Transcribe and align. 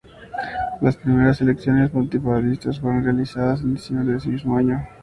Las 0.81 0.97
primeras 0.97 1.41
elecciones 1.41 1.93
multipartidistas 1.93 2.79
fueron 2.79 3.03
realizadas 3.03 3.61
en 3.61 3.75
diciembre 3.75 4.13
de 4.13 4.17
ese 4.17 4.29
mismo 4.29 4.57
año. 4.57 4.83